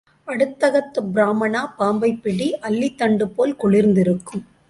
அடுத்தகத்துப் 0.27 1.11
பிராம்மணா 1.13 1.65
பாம்பைப் 1.77 2.23
பிடி 2.23 2.57
அல்லித் 2.61 2.95
தண்டுபோல் 2.95 3.55
குளிர்ந்திருக்கும். 3.55 4.43